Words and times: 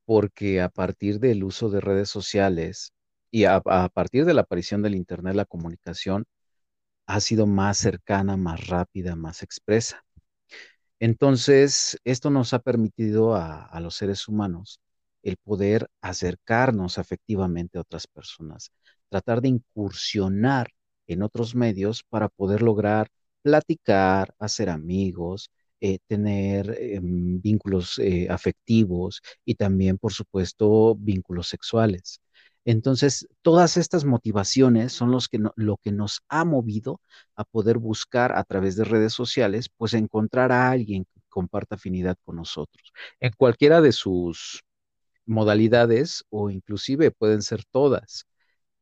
porque 0.07 0.61
a 0.63 0.69
partir 0.71 1.21
del 1.21 1.45
uso 1.45 1.71
de 1.71 1.81
redes 1.81 2.11
sociales 2.11 2.93
y 3.31 3.45
a, 3.45 3.61
partir 3.63 4.25
de 4.25 4.35
la 4.35 4.43
aparición 4.43 4.83
del 4.83 4.95
Internet, 4.97 5.35
la 5.37 5.47
comunicación 5.47 6.27
ha 7.07 7.21
sido 7.21 7.47
más 7.47 7.79
cercana, 7.79 8.37
más 8.37 8.69
rápida, 8.69 9.17
más 9.17 9.43
expresa. 9.43 10.05
Entonces, 11.01 11.98
esto 12.05 12.31
nos 12.31 12.55
ha 12.55 12.61
permitido 12.61 13.35
a, 13.37 13.79
los 13.81 13.97
seres 13.97 14.29
humanos 14.29 14.81
el 15.23 15.37
poder 15.39 15.89
acercarnos 16.01 16.98
afectivamente 16.98 17.79
a 17.79 17.83
otras 17.83 18.07
personas, 18.07 18.70
tratar 19.09 19.41
de 19.43 19.48
incursionar 19.48 20.69
en 21.09 21.23
otros 21.23 21.55
medios 21.55 22.03
para 22.05 22.29
poder 22.29 22.63
lograr 22.63 23.09
platicar, 23.43 24.35
hacer 24.39 24.70
amigos, 24.70 25.51
eh, 25.81 25.99
tener 26.07 26.77
em, 26.81 27.41
vínculos 27.41 27.99
eh, 27.99 28.29
afectivos 28.31 29.21
y 29.45 29.55
también, 29.57 29.99
por 29.99 30.13
supuesto, 30.13 30.95
vínculos 30.97 31.49
sexuales. 31.49 32.21
Entonces, 32.65 33.29
todas 33.43 33.77
estas 33.77 34.05
motivaciones 34.05 34.93
son 34.93 35.11
los 35.13 35.29
que 35.29 35.39
lo 35.57 35.77
que 35.79 35.93
nos 35.93 36.21
ha 36.29 36.45
movido 36.45 37.01
a 37.37 37.45
poder 37.45 37.79
buscar 37.79 38.36
a 38.36 38.42
través 38.45 38.77
de 38.77 38.85
redes 38.85 39.13
sociales, 39.13 39.69
pues 39.77 39.95
encontrar 39.95 40.51
a 40.53 40.70
alguien 40.70 41.05
que 41.05 41.20
comparta 41.29 41.77
afinidad 41.77 42.17
con 42.25 42.36
nosotros, 42.36 42.92
en 43.20 43.33
cualquiera 43.36 43.81
de 43.81 43.92
sus 43.92 44.63
modalidades 45.27 46.25
o 46.31 46.51
inclusive 46.51 47.11
pueden 47.11 47.42
ser 47.42 47.65
todas. 47.70 48.27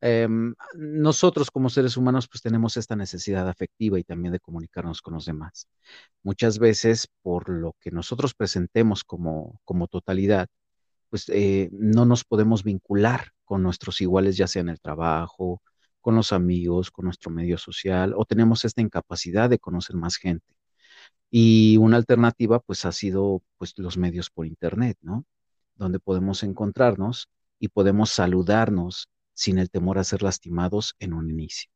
Em, 0.06 0.54
nosotros 0.75 1.50
como 1.50 1.70
seres 1.70 1.97
humanos 1.97 2.28
pues 2.28 2.42
tenemos 2.42 2.76
esta 2.76 2.94
necesidad 2.94 3.48
afectiva 3.48 3.98
y 3.98 4.04
también 4.04 4.32
de 4.32 4.38
comunicarnos 4.38 5.00
con 5.00 5.15
los 5.15 5.25
demás. 5.25 5.66
Muchas 6.22 6.59
veces 6.59 7.09
por 7.22 7.48
lo 7.48 7.75
que 7.81 7.91
nosotros 7.91 8.34
presentemos 8.34 9.03
como, 9.03 9.59
como 9.65 9.87
totalidad, 9.88 10.48
pues 11.09 11.31
eh, 11.31 11.70
no 11.72 12.04
nos 12.04 12.25
podemos 12.25 12.65
vincular 12.65 13.31
con 13.47 13.62
nuestros 13.62 14.03
iguales, 14.03 14.37
ya 14.37 14.47
sea 14.47 14.60
en 14.60 14.69
el 14.69 14.81
trabajo, 14.81 15.62
con 16.03 16.16
los 16.16 16.34
amigos, 16.34 16.91
con 16.91 17.06
nuestro 17.06 17.31
medio 17.31 17.56
social, 17.56 18.12
o 18.15 18.26
tenemos 18.26 18.66
esta 18.66 18.82
incapacidad 18.82 19.48
de 19.48 19.59
conocer 19.59 19.97
más 19.97 20.16
gente. 20.16 20.54
Y 21.31 21.78
una 21.78 21.97
alternativa 21.97 22.60
pues 22.60 22.84
ha 22.84 22.92
sido 22.92 23.42
pues 23.56 23.72
los 23.78 23.97
medios 23.97 24.28
por 24.31 24.47
internet, 24.47 24.98
¿no? 25.00 25.25
Donde 25.76 25.98
podemos 25.98 26.42
encontrarnos 26.42 27.31
y 27.59 27.69
podemos 27.69 28.10
saludarnos 28.10 29.09
sin 29.34 29.59
el 29.59 29.71
temor 29.71 29.99
a 29.99 30.05
ser 30.05 30.22
lastimados 30.22 30.97
en 30.99 31.12
un 31.12 31.31
inicio. 31.31 31.71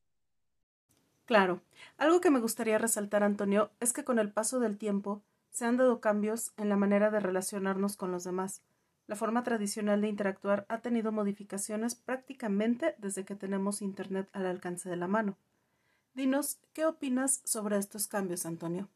Claro. 1.27 1.61
Algo 1.99 2.21
que 2.21 2.31
me 2.31 2.41
gustaría 2.41 2.79
resaltar, 2.79 3.23
Antonio, 3.23 3.71
es 3.81 3.93
que 3.93 4.05
con 4.05 4.19
el 4.19 4.33
paso 4.33 4.61
del 4.61 4.79
tiempo 4.79 5.23
se 5.51 5.67
han 5.67 5.77
dado 5.77 6.01
cambios 6.01 6.53
en 6.57 6.69
la 6.69 6.77
manera 6.77 7.11
de 7.11 7.21
relacionarnos 7.21 7.97
con 7.97 8.13
los 8.13 8.25
demás. 8.25 8.63
La 9.07 9.17
forma 9.17 9.43
tradicional 9.43 10.01
de 10.01 10.09
interactuar 10.09 10.65
ha 10.69 10.81
tenido 10.81 11.13
modificaciones 11.13 11.95
prácticamente 11.95 12.95
desde 12.99 13.25
que 13.25 13.35
tenemos 13.35 13.83
Internet 13.83 14.29
al 14.33 14.47
alcance 14.47 14.89
de 14.89 14.97
la 14.97 15.09
mano. 15.09 15.37
Dinos, 16.15 16.59
¿qué 16.73 16.87
opinas 16.87 17.43
sobre 17.45 17.77
estos 17.79 18.07
cambios, 18.07 18.47
Antonio? 18.47 18.89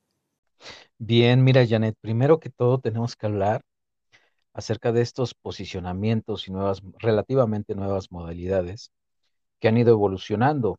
Bien, 0.99 1.43
mira, 1.43 1.67
Janet, 1.67 1.97
primero 2.01 2.41
que 2.41 2.51
todo 2.51 2.79
tenemos 2.79 3.17
que 3.17 3.27
hablar 3.27 3.63
acerca 4.55 4.93
de 4.93 5.03
estos 5.03 5.35
posicionamientos 5.35 6.49
y 6.49 6.53
nuevas, 6.53 6.83
relativamente 6.99 7.75
nuevas 7.75 8.11
modalidades 8.13 8.93
que 9.61 9.69
han 9.69 9.79
ido 9.79 9.93
evolucionando. 9.93 10.79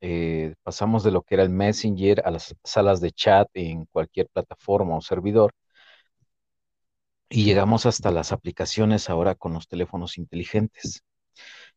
Eh, 0.00 0.54
pasamos 0.64 1.04
de 1.04 1.12
lo 1.12 1.22
que 1.22 1.36
era 1.36 1.44
el 1.44 1.50
Messenger 1.50 2.22
a 2.26 2.30
las 2.32 2.54
salas 2.64 3.00
de 3.00 3.12
chat 3.12 3.48
en 3.54 3.86
cualquier 3.86 4.28
plataforma 4.28 4.96
o 4.96 5.00
servidor 5.02 5.52
y 7.30 7.44
llegamos 7.44 7.86
hasta 7.86 8.10
las 8.10 8.32
aplicaciones 8.32 9.08
ahora 9.10 9.34
con 9.34 9.54
los 9.54 9.68
teléfonos 9.68 10.18
inteligentes. 10.18 11.02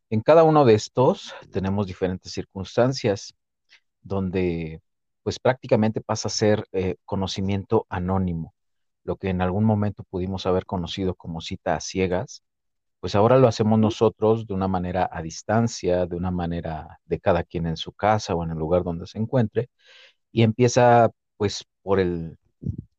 En 0.09 0.21
cada 0.21 0.43
uno 0.43 0.65
de 0.65 0.75
estos 0.75 1.35
tenemos 1.51 1.87
diferentes 1.87 2.31
circunstancias 2.33 3.35
donde 4.01 4.81
pues 5.23 5.39
prácticamente 5.39 6.01
pasa 6.01 6.29
a 6.29 6.31
ser 6.31 6.65
eh, 6.73 6.95
conocimiento 7.05 7.85
anónimo 7.89 8.54
lo 9.05 9.17
que 9.17 9.29
en 9.29 9.41
algún 9.41 9.63
momento 9.65 10.03
pudimos 10.03 10.45
haber 10.47 10.65
conocido 10.65 11.15
como 11.15 11.41
cita 11.41 11.75
a 11.75 11.81
ciegas, 11.81 12.43
pues 12.99 13.15
ahora 13.15 13.37
lo 13.37 13.47
hacemos 13.47 13.79
nosotros 13.79 14.47
de 14.47 14.53
una 14.55 14.67
manera 14.67 15.09
a 15.11 15.21
distancia, 15.21 16.07
de 16.07 16.15
una 16.15 16.31
manera 16.31 16.99
de 17.05 17.19
cada 17.19 17.43
quien 17.43 17.67
en 17.67 17.77
su 17.77 17.93
casa 17.93 18.35
o 18.35 18.43
en 18.43 18.51
el 18.51 18.57
lugar 18.57 18.83
donde 18.83 19.07
se 19.07 19.19
encuentre, 19.19 19.69
y 20.31 20.43
empieza 20.43 21.11
pues 21.37 21.65
por 21.83 21.99
el 21.99 22.37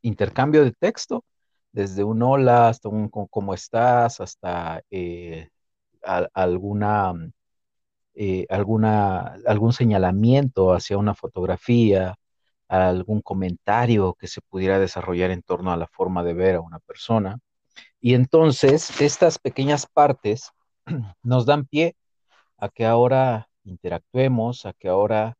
intercambio 0.02 0.64
de 0.64 0.72
texto, 0.72 1.24
desde 1.72 2.04
un 2.04 2.22
hola 2.22 2.68
hasta 2.68 2.88
un 2.88 3.08
cómo 3.08 3.54
estás, 3.54 4.20
hasta 4.20 4.82
eh, 4.90 5.48
alguna, 6.34 7.14
eh, 8.14 8.46
alguna, 8.48 9.38
algún 9.46 9.72
señalamiento 9.72 10.72
hacia 10.72 10.98
una 10.98 11.14
fotografía, 11.14 12.16
algún 12.68 13.20
comentario 13.22 14.14
que 14.14 14.26
se 14.26 14.40
pudiera 14.40 14.78
desarrollar 14.78 15.30
en 15.30 15.42
torno 15.42 15.72
a 15.72 15.76
la 15.76 15.86
forma 15.86 16.24
de 16.24 16.34
ver 16.34 16.56
a 16.56 16.60
una 16.60 16.78
persona. 16.80 17.38
Y 18.00 18.14
entonces 18.14 19.00
estas 19.00 19.38
pequeñas 19.38 19.86
partes 19.86 20.50
nos 21.22 21.46
dan 21.46 21.66
pie 21.66 21.96
a 22.58 22.68
que 22.68 22.86
ahora 22.86 23.48
interactuemos, 23.64 24.66
a 24.66 24.72
que 24.72 24.88
ahora 24.88 25.36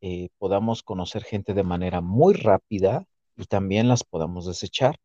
eh, 0.00 0.28
podamos 0.38 0.82
conocer 0.82 1.24
gente 1.24 1.54
de 1.54 1.62
manera 1.62 2.00
muy 2.00 2.34
rápida 2.34 3.04
y 3.36 3.44
también 3.46 3.88
las 3.88 4.04
podamos 4.04 4.46
desechar. 4.46 4.96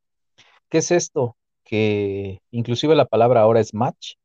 ¿Qué 0.70 0.80
es 0.80 0.92
esto? 0.92 1.38
Que 1.64 2.42
inclusive 2.52 2.96
la 2.96 3.06
palabra 3.06 3.42
ahora 3.42 3.60
es 3.60 3.74
match, 3.74 4.16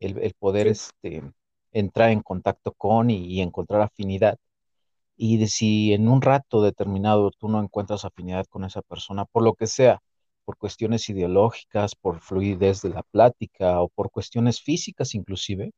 el, 0.00 0.34
poder 0.38 0.66
este, 0.66 1.22
entrar 1.72 2.10
en 2.10 2.22
contacto 2.22 2.72
con 2.72 3.10
y 3.10 3.40
encontrar 3.40 3.82
afinidad 3.82 4.38
y 5.16 5.38
de 5.38 5.48
si 5.48 5.92
en 5.92 6.08
un 6.08 6.22
rato 6.22 6.62
determinado 6.62 7.30
tú 7.32 7.48
no 7.48 7.62
encuentras 7.62 8.04
afinidad 8.04 8.46
con 8.46 8.64
esa 8.64 8.82
persona, 8.82 9.24
por 9.26 9.42
lo 9.42 9.54
que 9.54 9.66
sea, 9.66 10.00
por 10.44 10.56
cuestiones 10.58 11.08
ideológicas, 11.08 11.94
por 11.94 12.20
fluidez 12.20 12.82
de 12.82 12.90
la 12.90 13.02
plática 13.02 13.80
o 13.80 13.88
por 13.88 14.10
cuestiones 14.10 14.60
físicas 14.60 15.14
inclusive, 15.14 15.72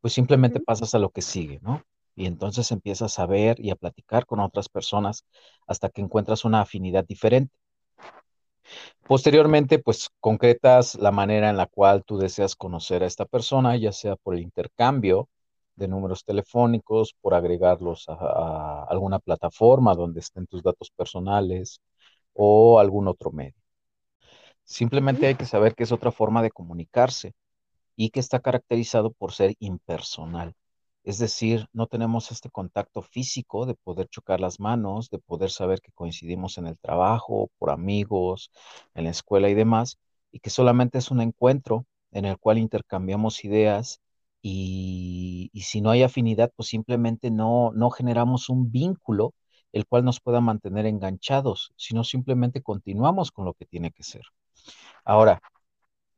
pues 0.00 0.14
simplemente 0.14 0.60
pasas 0.60 0.94
a 0.94 0.98
lo 0.98 1.10
que 1.10 1.22
sigue, 1.22 1.60
¿no? 1.62 1.82
Y 2.16 2.26
entonces 2.26 2.70
empiezas 2.72 3.18
a 3.18 3.26
ver 3.26 3.60
y 3.60 3.70
a 3.70 3.76
platicar 3.76 4.26
con 4.26 4.40
otras 4.40 4.68
personas 4.68 5.24
hasta 5.66 5.88
que 5.90 6.02
encuentras 6.02 6.44
una 6.44 6.60
afinidad 6.62 7.04
diferente. 7.06 7.54
Posteriormente, 9.06 9.78
pues 9.78 10.08
concretas 10.20 10.94
la 10.94 11.10
manera 11.10 11.50
en 11.50 11.56
la 11.56 11.66
cual 11.66 12.04
tú 12.04 12.18
deseas 12.18 12.54
conocer 12.56 13.02
a 13.02 13.06
esta 13.06 13.24
persona, 13.24 13.76
ya 13.76 13.92
sea 13.92 14.16
por 14.16 14.34
el 14.34 14.40
intercambio 14.42 15.28
de 15.76 15.88
números 15.88 16.24
telefónicos, 16.24 17.14
por 17.20 17.34
agregarlos 17.34 18.06
a, 18.08 18.84
alguna 18.88 19.18
plataforma 19.18 19.94
donde 19.94 20.20
estén 20.20 20.46
tus 20.46 20.62
datos 20.62 20.90
personales 20.90 21.80
o 22.34 22.78
algún 22.78 23.08
otro 23.08 23.30
medio. 23.32 23.54
Simplemente 24.64 25.26
hay 25.26 25.34
que 25.34 25.46
saber 25.46 25.74
que 25.74 25.84
es 25.84 25.92
otra 25.92 26.12
forma 26.12 26.42
de 26.42 26.50
comunicarse 26.50 27.34
y 27.96 28.10
que 28.10 28.20
está 28.20 28.40
caracterizado 28.40 29.12
por 29.12 29.32
ser 29.32 29.54
impersonal. 29.58 30.54
Es 31.02 31.18
decir, 31.18 31.66
no 31.72 31.86
tenemos 31.86 32.30
este 32.30 32.50
contacto 32.50 33.02
físico 33.02 33.66
de 33.66 33.74
poder 33.74 34.08
chocar 34.08 34.40
las 34.40 34.60
manos, 34.60 35.10
de 35.10 35.18
poder 35.18 35.50
saber 35.50 35.80
que 35.80 35.92
coincidimos 35.92 36.58
en 36.58 36.66
el 36.66 36.78
trabajo, 36.78 37.50
por 37.58 37.70
amigos, 37.70 38.50
en 38.94 39.04
la 39.04 39.10
escuela 39.10 39.48
y 39.48 39.54
demás, 39.54 39.98
y 40.30 40.40
que 40.40 40.50
solamente 40.50 40.98
es 40.98 41.10
un 41.10 41.20
encuentro 41.20 41.86
en 42.12 42.26
el 42.26 42.38
cual 42.38 42.58
intercambiamos 42.58 43.44
ideas 43.44 44.00
y, 44.42 45.50
si 45.54 45.80
no 45.80 45.90
hay 45.90 46.02
afinidad, 46.02 46.52
pues 46.56 46.68
simplemente 46.68 47.30
no, 47.30 47.72
no 47.74 47.90
generamos 47.90 48.48
un 48.48 48.70
vínculo 48.70 49.34
el 49.72 49.86
cual 49.86 50.04
nos 50.04 50.20
pueda 50.20 50.40
mantener 50.40 50.86
enganchados, 50.86 51.72
sino 51.76 52.02
simplemente 52.04 52.62
continuamos 52.62 53.30
con 53.30 53.44
lo 53.44 53.54
que 53.54 53.66
tiene 53.66 53.92
que 53.92 54.02
ser. 54.02 54.22
Ahora, 55.04 55.40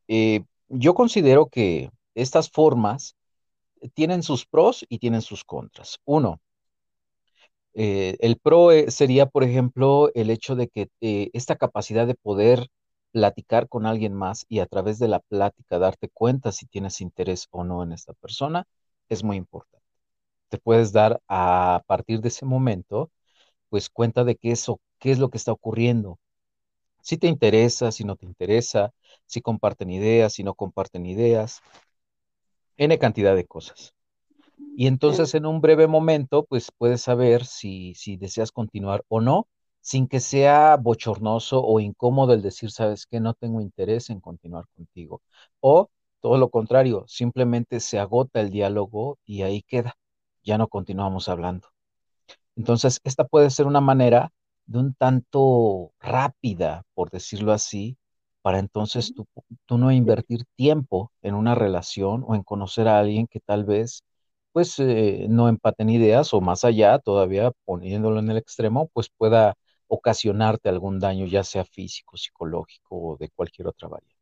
eh, 0.07 0.43
yo 0.69 0.93
considero 0.95 1.47
que 1.47 1.91
estas 2.15 2.49
formas 2.49 3.15
tienen 3.93 4.23
sus 4.23 4.45
pros 4.45 4.85
y 4.89 4.99
tienen 4.99 5.21
sus 5.21 5.43
contras. 5.43 5.99
Uno, 6.05 6.39
eh, 7.75 8.17
el 8.21 8.37
pro 8.37 8.71
eh, 8.71 8.89
sería, 8.91 9.27
por 9.27 9.43
ejemplo, 9.43 10.09
el 10.15 10.29
hecho 10.29 10.55
de 10.55 10.67
que 10.69 10.89
esta 11.33 11.55
capacidad 11.55 12.07
de 12.07 12.15
poder 12.15 12.69
platicar 13.13 13.69
con 13.69 13.85
alguien 13.85 14.13
más 14.13 14.45
y 14.49 14.59
a 14.59 14.65
través 14.65 14.99
de 14.99 15.07
la 15.07 15.21
plática 15.21 15.79
darte 15.79 16.09
cuenta 16.09 16.51
si 16.51 16.65
tienes 16.65 16.99
interés 16.99 17.47
o 17.51 17.63
no 17.63 17.83
en 17.83 17.93
esta 17.93 18.13
persona 18.13 18.67
es 19.07 19.23
muy 19.23 19.37
importante. 19.37 19.85
Te 20.49 20.57
puedes 20.57 20.91
dar 20.91 21.21
a 21.29 21.83
partir 21.87 22.21
de 22.21 22.29
ese 22.29 22.45
momento, 22.45 23.11
pues 23.69 23.89
cuenta 23.89 24.23
de 24.23 24.35
qué, 24.35 24.51
eso, 24.51 24.81
qué 24.99 25.11
es 25.11 25.19
lo 25.19 25.29
que 25.29 25.37
está 25.37 25.51
ocurriendo. 25.53 26.19
Si 27.01 27.17
te 27.17 27.27
interesa, 27.27 27.91
si 27.91 28.03
no 28.03 28.15
te 28.15 28.25
interesa, 28.25 28.93
si 29.27 29.41
comparten 29.41 29.91
ideas, 29.91 30.33
si 30.33 30.43
no 30.43 30.55
comparten 30.55 31.05
ideas, 31.05 31.61
N 32.77 32.97
cantidad 32.97 33.35
de 33.35 33.45
cosas. 33.45 33.93
Y 34.75 34.87
entonces 34.87 35.35
en 35.35 35.45
un 35.45 35.61
breve 35.61 35.87
momento, 35.87 36.45
pues 36.45 36.71
puedes 36.75 37.01
saber 37.01 37.45
si, 37.45 37.93
si 37.95 38.17
deseas 38.17 38.51
continuar 38.51 39.03
o 39.07 39.21
no, 39.21 39.47
sin 39.83 40.07
que 40.07 40.19
sea 40.21 40.77
bochornoso 40.77 41.63
o 41.63 41.79
incómodo 41.81 42.33
el 42.33 42.41
decir, 42.41 42.71
sabes 42.71 43.05
que 43.07 43.19
no 43.21 43.35
tengo 43.35 43.61
interés 43.61 44.09
en 44.09 44.21
continuar 44.21 44.65
contigo. 44.75 45.21
O 45.61 45.89
todo 46.21 46.37
lo 46.39 46.49
contrario, 46.49 47.05
simplemente 47.07 47.79
se 47.81 47.99
agota 47.99 48.41
el 48.41 48.49
diálogo 48.51 49.19
y 49.25 49.43
ahí 49.43 49.61
queda, 49.63 49.95
ya 50.43 50.57
no 50.57 50.67
continuamos 50.69 51.29
hablando. 51.29 51.67
Entonces, 52.55 52.99
esta 53.03 53.25
puede 53.25 53.49
ser 53.49 53.65
una 53.67 53.81
manera 53.81 54.31
de 54.65 54.79
un 54.79 54.93
tanto 54.95 55.91
rápida, 55.99 56.83
por 56.93 57.09
decirlo 57.09 57.51
así, 57.51 57.97
para 58.41 58.59
entonces 58.59 59.13
tú, 59.15 59.77
no 59.77 59.91
invertir 59.91 60.45
tiempo 60.55 61.11
en 61.21 61.35
una 61.35 61.55
relación 61.55 62.23
o 62.27 62.35
en 62.35 62.43
conocer 62.43 62.87
a 62.87 62.99
alguien 62.99 63.27
que 63.27 63.39
tal 63.39 63.63
vez 63.65 64.03
pues 64.51 64.77
eh, 64.79 65.25
no 65.29 65.49
empaten 65.49 65.89
ideas 65.89 66.33
o 66.33 66.41
más 66.41 66.63
allá, 66.63 66.99
todavía 66.99 67.51
poniéndolo 67.65 68.19
en 68.19 68.29
el 68.29 68.37
extremo, 68.37 68.89
pues 68.93 69.09
pueda 69.17 69.55
ocasionarte 69.93 70.69
algún 70.69 70.99
daño, 70.99 71.25
ya 71.25 71.43
sea 71.43 71.65
físico, 71.65 72.17
psicológico 72.17 72.95
o 72.95 73.17
de 73.17 73.29
cualquier 73.29 73.67
otra 73.67 73.87
variante. 73.87 74.15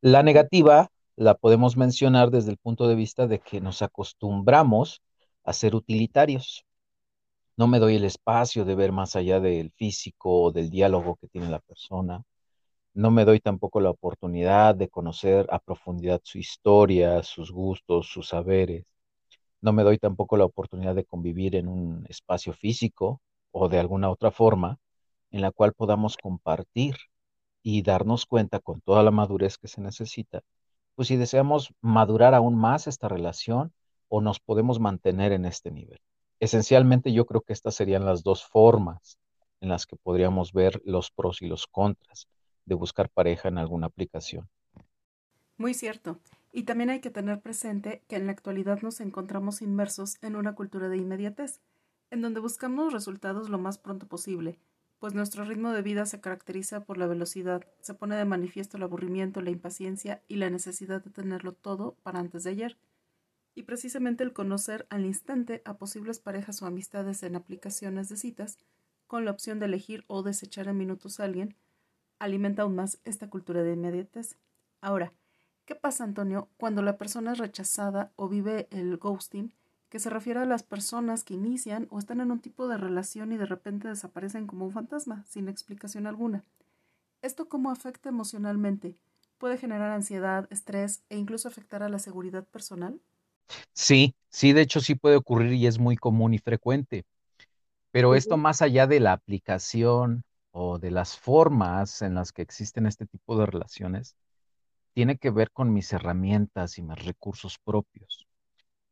La 0.00 0.22
negativa 0.22 0.90
la 1.16 1.34
podemos 1.34 1.76
mencionar 1.76 2.30
desde 2.30 2.50
el 2.50 2.58
punto 2.58 2.88
de 2.88 2.94
vista 2.94 3.26
de 3.26 3.40
que 3.40 3.60
nos 3.60 3.82
acostumbramos 3.82 5.02
a 5.44 5.52
ser 5.52 5.74
utilitarios. 5.74 6.64
No 7.56 7.68
me 7.68 7.78
doy 7.78 7.96
el 7.96 8.04
espacio 8.04 8.64
de 8.64 8.74
ver 8.74 8.92
más 8.92 9.16
allá 9.16 9.40
del 9.40 9.70
físico 9.72 10.42
o 10.42 10.52
del 10.52 10.70
diálogo 10.70 11.16
que 11.16 11.28
tiene 11.28 11.48
la 11.48 11.60
persona 11.60 12.22
no 12.96 13.10
me 13.10 13.26
doy 13.26 13.40
tampoco 13.40 13.80
la 13.80 13.90
oportunidad 13.90 14.74
de 14.74 14.88
conocer 14.88 15.46
a 15.50 15.58
profundidad 15.58 16.20
su 16.24 16.38
historia, 16.38 17.22
sus 17.22 17.52
gustos, 17.52 18.08
sus 18.08 18.28
saberes. 18.28 18.86
No 19.60 19.72
me 19.74 19.82
doy 19.84 19.98
tampoco 19.98 20.36
la 20.38 20.46
oportunidad 20.46 20.94
de 20.94 21.04
convivir 21.04 21.56
en 21.56 21.68
un 21.68 22.06
espacio 22.08 22.54
físico 22.54 23.20
o 23.58 23.70
de 23.70 23.78
alguna 23.78 24.10
otra 24.10 24.30
forma 24.30 24.78
en 25.30 25.40
la 25.40 25.50
cual 25.50 25.72
podamos 25.72 26.18
compartir 26.18 26.96
y 27.62 27.82
darnos 27.82 28.26
cuenta 28.26 28.60
con 28.60 28.82
toda 28.82 29.02
la 29.02 29.10
madurez 29.10 29.56
que 29.56 29.66
se 29.66 29.80
necesita, 29.80 30.42
pues 30.94 31.08
si 31.08 31.16
deseamos 31.16 31.72
madurar 31.80 32.34
aún 32.34 32.54
más 32.54 32.86
esta 32.86 33.08
relación 33.08 33.72
o 34.08 34.20
nos 34.20 34.40
podemos 34.40 34.78
mantener 34.78 35.32
en 35.32 35.46
este 35.46 35.70
nivel. 35.70 35.98
Esencialmente 36.38 37.14
yo 37.14 37.24
creo 37.24 37.40
que 37.40 37.54
estas 37.54 37.74
serían 37.74 38.04
las 38.04 38.22
dos 38.22 38.44
formas 38.44 39.18
en 39.62 39.70
las 39.70 39.86
que 39.86 39.96
podríamos 39.96 40.52
ver 40.52 40.82
los 40.84 41.10
pros 41.10 41.40
y 41.40 41.46
los 41.46 41.66
contras 41.66 42.28
de 42.66 42.74
buscar 42.74 43.08
pareja 43.08 43.48
en 43.48 43.56
alguna 43.56 43.86
aplicación. 43.86 44.50
Muy 45.56 45.72
cierto. 45.72 46.20
Y 46.52 46.64
también 46.64 46.90
hay 46.90 47.00
que 47.00 47.10
tener 47.10 47.40
presente 47.40 48.02
que 48.06 48.16
en 48.16 48.26
la 48.26 48.32
actualidad 48.32 48.82
nos 48.82 49.00
encontramos 49.00 49.62
inmersos 49.62 50.18
en 50.22 50.36
una 50.36 50.54
cultura 50.54 50.90
de 50.90 50.98
inmediatez, 50.98 51.60
en 52.10 52.22
donde 52.22 52.40
buscamos 52.40 52.92
resultados 52.92 53.48
lo 53.48 53.58
más 53.58 53.78
pronto 53.78 54.06
posible, 54.06 54.58
pues 54.98 55.14
nuestro 55.14 55.44
ritmo 55.44 55.72
de 55.72 55.82
vida 55.82 56.06
se 56.06 56.20
caracteriza 56.20 56.84
por 56.84 56.98
la 56.98 57.06
velocidad, 57.06 57.66
se 57.80 57.94
pone 57.94 58.16
de 58.16 58.24
manifiesto 58.24 58.76
el 58.76 58.82
aburrimiento, 58.82 59.40
la 59.40 59.50
impaciencia 59.50 60.22
y 60.26 60.36
la 60.36 60.50
necesidad 60.50 61.04
de 61.04 61.10
tenerlo 61.10 61.52
todo 61.52 61.96
para 62.02 62.18
antes 62.18 62.44
de 62.44 62.50
ayer. 62.50 62.78
Y 63.54 63.62
precisamente 63.62 64.24
el 64.24 64.32
conocer 64.32 64.86
al 64.90 65.04
instante 65.04 65.62
a 65.64 65.76
posibles 65.78 66.18
parejas 66.18 66.62
o 66.62 66.66
amistades 66.66 67.22
en 67.22 67.36
aplicaciones 67.36 68.08
de 68.08 68.16
citas, 68.16 68.58
con 69.06 69.24
la 69.24 69.30
opción 69.30 69.58
de 69.58 69.66
elegir 69.66 70.04
o 70.08 70.22
desechar 70.22 70.68
en 70.68 70.78
minutos 70.78 71.20
a 71.20 71.24
alguien, 71.24 71.56
alimenta 72.18 72.62
aún 72.62 72.74
más 72.74 72.98
esta 73.04 73.28
cultura 73.28 73.62
de 73.62 73.74
inmediatez. 73.74 74.36
Ahora, 74.80 75.12
¿qué 75.64 75.74
pasa, 75.74 76.04
Antonio, 76.04 76.48
cuando 76.56 76.82
la 76.82 76.98
persona 76.98 77.32
es 77.32 77.38
rechazada 77.38 78.12
o 78.16 78.28
vive 78.28 78.68
el 78.70 78.96
ghosting, 78.96 79.52
que 79.88 79.98
se 79.98 80.10
refiere 80.10 80.40
a 80.40 80.46
las 80.46 80.62
personas 80.62 81.24
que 81.24 81.34
inician 81.34 81.88
o 81.90 81.98
están 81.98 82.20
en 82.20 82.30
un 82.30 82.40
tipo 82.40 82.68
de 82.68 82.78
relación 82.78 83.32
y 83.32 83.36
de 83.36 83.46
repente 83.46 83.88
desaparecen 83.88 84.46
como 84.46 84.66
un 84.66 84.72
fantasma, 84.72 85.24
sin 85.28 85.48
explicación 85.48 86.06
alguna? 86.06 86.44
¿Esto 87.22 87.48
cómo 87.48 87.70
afecta 87.70 88.08
emocionalmente? 88.08 88.96
¿Puede 89.38 89.58
generar 89.58 89.90
ansiedad, 89.92 90.48
estrés 90.50 91.02
e 91.10 91.18
incluso 91.18 91.48
afectar 91.48 91.82
a 91.82 91.88
la 91.88 91.98
seguridad 91.98 92.44
personal? 92.46 93.00
Sí, 93.72 94.14
sí, 94.30 94.52
de 94.52 94.62
hecho 94.62 94.80
sí 94.80 94.94
puede 94.94 95.16
ocurrir 95.16 95.52
y 95.52 95.66
es 95.66 95.78
muy 95.78 95.96
común 95.96 96.34
y 96.34 96.38
frecuente. 96.38 97.04
Pero 97.92 98.14
esto 98.14 98.36
más 98.36 98.62
allá 98.62 98.86
de 98.86 99.00
la 99.00 99.12
aplicación 99.12 100.24
o 100.52 100.78
de 100.78 100.90
las 100.90 101.18
formas 101.18 102.02
en 102.02 102.14
las 102.14 102.32
que 102.32 102.42
existen 102.42 102.86
este 102.86 103.06
tipo 103.06 103.38
de 103.38 103.46
relaciones 103.46 104.16
tiene 104.94 105.18
que 105.18 105.30
ver 105.30 105.50
con 105.52 105.72
mis 105.72 105.92
herramientas 105.92 106.78
y 106.78 106.82
mis 106.82 107.04
recursos 107.04 107.58
propios, 107.64 108.25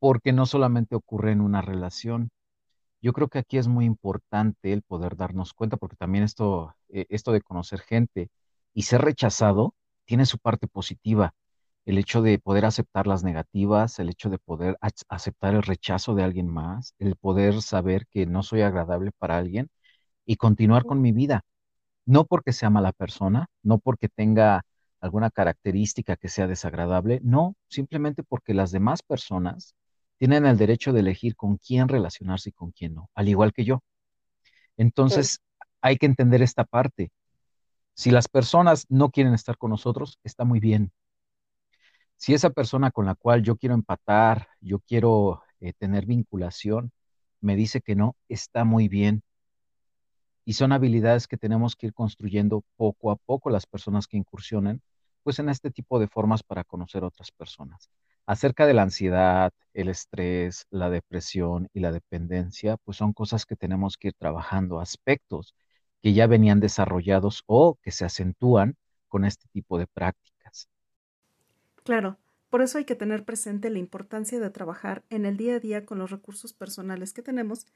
porque 0.05 0.35
no 0.35 0.45
solamente 0.45 0.97
ocurre 0.97 1.33
en 1.33 1.41
una 1.41 1.63
relación. 1.63 2.29
Yo 3.01 3.15
creo 3.15 3.29
que 3.29 3.39
aquí 3.39 3.57
es 3.57 3.69
muy 3.69 3.87
importante 3.87 4.75
el 4.75 4.83
poder 4.83 5.17
darnos 5.17 5.55
cuenta, 5.55 5.79
porque 5.79 5.97
también 5.97 6.25
esto, 6.25 6.75
eh, 6.91 7.07
esto 7.09 7.33
de 7.33 7.41
conocer 7.41 7.81
gente 7.81 8.29
y 8.75 8.83
ser 8.83 9.01
rechazado 9.01 9.75
tiene 10.05 10.27
su 10.27 10.39
parte 10.39 10.69
positiva. 10.69 11.35
El 11.87 11.97
hecho 11.97 12.21
de 12.21 12.39
poder 12.39 12.67
aceptar 12.67 13.07
las 13.07 13.25
negativas, 13.25 13.99
el 13.99 14.11
hecho 14.11 14.29
de 14.29 14.39
poder 14.39 14.77
aceptar 15.09 15.55
el 15.55 15.63
rechazo 15.63 16.15
de 16.15 16.25
alguien 16.25 16.49
más, 16.49 16.95
el 16.99 17.17
poder 17.17 17.63
saber 17.63 18.07
que 18.09 18.27
no 18.27 18.43
soy 18.43 18.61
agradable 18.61 19.11
para 19.19 19.39
alguien 19.39 19.71
y 20.27 20.37
continuar 20.37 20.85
con 20.85 21.01
mi 21.01 21.13
vida 21.13 21.45
no 22.07 22.27
porque 22.27 22.53
sea 22.53 22.71
mala 22.71 22.93
persona, 22.93 23.49
no 23.63 23.79
porque 23.79 24.09
tenga 24.09 24.65
alguna 25.01 25.31
característica 25.31 26.17
que 26.17 26.29
sea 26.29 26.47
desagradable, 26.47 27.21
no, 27.23 27.57
simplemente 27.69 28.23
porque 28.23 28.55
las 28.55 28.71
demás 28.73 29.03
personas 29.03 29.75
tienen 30.19 30.47
el 30.47 30.57
derecho 30.57 30.93
de 30.93 31.01
elegir 31.01 31.37
con 31.37 31.57
quién 31.57 31.89
relacionarse 31.89 32.51
y 32.51 32.53
con 32.53 32.71
quién 32.73 32.95
no, 32.95 33.11
al 33.15 33.29
igual 33.29 33.53
que 33.53 33.65
yo. 33.65 33.83
Entonces, 34.77 35.41
hay 35.81 35.97
que 35.97 36.07
entender 36.07 36.43
esta 36.43 36.65
parte. 36.65 37.11
Si 37.95 38.11
las 38.11 38.29
personas 38.29 38.87
no 38.89 39.11
quieren 39.11 39.35
estar 39.35 39.57
con 39.57 39.71
nosotros, 39.71 40.19
está 40.25 40.45
muy 40.45 40.61
bien. 40.61 40.93
Si 42.17 42.35
esa 42.35 42.51
persona 42.51 42.91
con 42.91 43.07
la 43.07 43.15
cual 43.15 43.43
yo 43.43 43.57
quiero 43.57 43.75
empatar, 43.75 44.49
yo 44.61 44.81
quiero 44.81 45.43
eh, 45.61 45.73
tener 45.73 46.07
vinculación, 46.07 46.93
me 47.41 47.57
dice 47.57 47.81
que 47.83 47.95
no, 47.95 48.17
está 48.29 48.65
muy 48.65 48.89
bien 48.89 49.23
y 50.45 50.55
son 50.55 50.73
habilidades 50.73 51.27
que 51.27 51.37
tenemos 51.37 51.77
que 51.77 51.87
ir 51.87 51.95
construyendo 51.95 52.65
poco 52.77 53.11
a 53.11 53.17
poco 53.17 53.51
las 53.51 53.67
personas 53.67 54.07
que 54.07 54.17
incursionen, 54.17 54.83
pues 55.23 55.39
en 55.39 55.49
este 55.49 55.71
tipo 55.71 55.99
de 55.99 56.09
formas 56.09 56.43
para 56.43 56.65
conocer 56.65 57.03
otras 57.05 57.31
personas. 57.31 57.91
Acerca 58.27 58.67
de 58.67 58.75
la 58.75 58.83
ansiedad, 58.83 59.53
el 59.75 59.89
estrés, 59.89 60.67
la 60.71 60.91
depresión 60.91 61.69
y 61.73 61.81
la 61.81 61.93
dependencia, 61.93 62.77
pues 62.79 62.99
son 62.99 63.13
cosas 63.15 63.47
que 63.47 63.57
tenemos 63.57 63.97
que 63.99 64.09
ir 64.09 64.15
trabajando, 64.15 64.81
aspectos 64.81 65.55
que 66.03 66.13
ya 66.15 66.27
venían 66.27 66.61
desarrollados 66.61 67.43
o 67.47 67.77
que 67.83 67.91
se 67.93 68.05
acentúan 68.05 68.77
con 69.09 69.25
este 69.25 69.49
tipo 69.53 69.79
de 69.79 69.87
prácticas. 69.87 70.69
Claro, 71.85 72.19
por 72.51 72.63
eso 72.63 72.79
hay 72.79 72.85
que 72.85 72.95
tener 72.95 73.25
presente 73.25 73.71
la 73.71 73.79
importancia 73.79 74.41
de 74.41 74.51
trabajar 74.51 75.05
en 75.11 75.25
el 75.27 75.37
día 75.37 75.57
a 75.57 75.61
día 75.61 75.87
con 75.87 75.99
los 75.99 76.11
recursos 76.11 76.53
personales 76.53 77.13
que 77.13 77.23
tenemos 77.23 77.67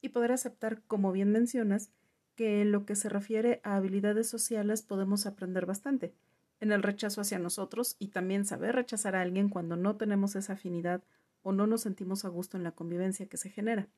y 0.00 0.10
poder 0.10 0.32
aceptar, 0.32 0.82
como 0.86 1.12
bien 1.12 1.32
mencionas, 1.32 1.90
que 2.34 2.60
en 2.62 2.70
lo 2.72 2.84
que 2.86 2.96
se 2.96 3.08
refiere 3.08 3.60
a 3.64 3.76
habilidades 3.76 4.28
sociales 4.28 4.82
podemos 4.82 5.26
aprender 5.26 5.66
bastante, 5.66 6.14
en 6.60 6.72
el 6.72 6.82
rechazo 6.82 7.20
hacia 7.20 7.38
nosotros 7.38 7.96
y 7.98 8.08
también 8.08 8.44
saber 8.44 8.74
rechazar 8.74 9.16
a 9.16 9.22
alguien 9.22 9.48
cuando 9.48 9.76
no 9.76 9.96
tenemos 9.96 10.36
esa 10.36 10.54
afinidad 10.54 11.02
o 11.42 11.52
no 11.52 11.66
nos 11.66 11.82
sentimos 11.82 12.24
a 12.24 12.28
gusto 12.28 12.56
en 12.56 12.64
la 12.64 12.72
convivencia 12.72 13.26
que 13.26 13.36
se 13.36 13.50
genera. 13.50 13.88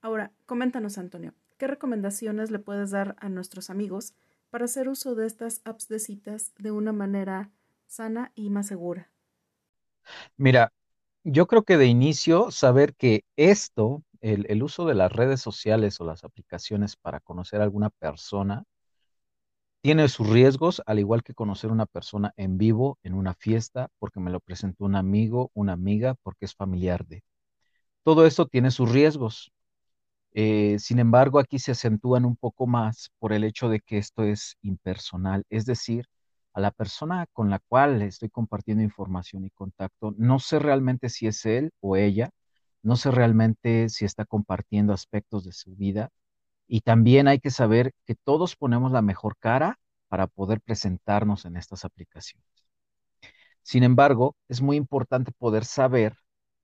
Ahora, 0.00 0.32
coméntanos, 0.46 0.98
Antonio, 0.98 1.34
¿qué 1.58 1.66
recomendaciones 1.66 2.50
le 2.50 2.58
puedes 2.58 2.90
dar 2.90 3.16
a 3.20 3.28
nuestros 3.28 3.70
amigos 3.70 4.14
para 4.50 4.64
hacer 4.64 4.88
uso 4.88 5.14
de 5.14 5.26
estas 5.26 5.60
apps 5.64 5.88
de 5.88 5.98
citas 5.98 6.52
de 6.58 6.70
una 6.70 6.92
manera 6.92 7.50
sana 7.86 8.32
y 8.34 8.50
más 8.50 8.66
segura? 8.66 9.10
Mira, 10.36 10.72
yo 11.24 11.46
creo 11.46 11.64
que 11.64 11.76
de 11.76 11.86
inicio 11.86 12.50
saber 12.50 12.94
que 12.94 13.24
esto, 13.36 14.02
el, 14.20 14.62
uso 14.62 14.86
de 14.86 14.94
las 14.94 15.12
redes 15.12 15.40
sociales 15.40 16.00
o 16.00 16.04
las 16.04 16.24
aplicaciones 16.24 16.96
para 16.96 17.20
conocer 17.20 17.60
a 17.60 17.64
alguna 17.64 17.90
persona, 17.90 18.64
tiene 19.82 20.08
sus 20.08 20.28
riesgos, 20.28 20.82
al 20.86 20.98
igual 20.98 21.22
que 21.22 21.34
conocer 21.34 21.70
una 21.70 21.86
persona 21.86 22.32
en 22.36 22.58
vivo, 22.58 22.98
en 23.02 23.14
una 23.14 23.34
fiesta, 23.34 23.88
porque 23.98 24.20
me 24.20 24.30
lo 24.30 24.40
presentó 24.40 24.84
un 24.84 24.96
amigo, 24.96 25.50
una 25.54 25.72
amiga, 25.72 26.14
porque 26.22 26.44
es 26.44 26.54
familiar 26.54 27.06
de. 27.06 27.22
Todo 28.04 28.26
esto 28.26 28.46
tiene 28.46 28.70
sus 28.70 28.90
riesgos. 28.92 29.52
Eh, 30.32 30.78
sin 30.78 30.98
embargo, 31.00 31.38
aquí 31.40 31.58
se 31.58 31.72
acentúan 31.72 32.24
un 32.24 32.36
poco 32.36 32.66
más 32.66 33.10
por 33.18 33.32
el 33.32 33.44
hecho 33.44 33.68
de 33.68 33.80
que 33.80 33.98
esto 33.98 34.24
es 34.24 34.56
impersonal, 34.62 35.44
es 35.50 35.66
decir, 35.66 36.06
a 36.54 36.60
la 36.60 36.70
persona 36.72 37.26
con 37.32 37.50
la 37.50 37.58
cual 37.60 38.02
estoy 38.02 38.28
compartiendo 38.30 38.82
información 38.84 39.44
y 39.44 39.50
contacto, 39.50 40.14
no 40.18 40.38
sé 40.38 40.58
realmente 40.58 41.08
si 41.08 41.26
es 41.26 41.46
él 41.46 41.70
o 41.80 41.96
ella, 41.96 42.30
no 42.82 42.96
sé 42.96 43.10
realmente 43.10 43.88
si 43.88 44.04
está 44.04 44.24
compartiendo 44.24 44.92
aspectos 44.92 45.44
de 45.44 45.52
su 45.52 45.74
vida 45.76 46.10
y 46.72 46.82
también 46.82 47.26
hay 47.26 47.40
que 47.40 47.50
saber 47.50 47.92
que 48.06 48.14
todos 48.14 48.54
ponemos 48.54 48.92
la 48.92 49.02
mejor 49.02 49.36
cara 49.38 49.80
para 50.08 50.28
poder 50.28 50.60
presentarnos 50.60 51.44
en 51.44 51.56
estas 51.56 51.84
aplicaciones. 51.84 52.46
Sin 53.62 53.82
embargo, 53.82 54.36
es 54.48 54.62
muy 54.62 54.76
importante 54.76 55.32
poder 55.32 55.64
saber 55.64 56.14